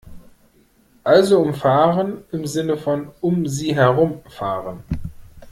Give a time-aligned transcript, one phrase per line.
[1.03, 4.83] Also umfahren im Sinne von "um sie herum fahren".